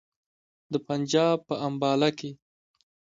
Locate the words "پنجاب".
0.87-1.37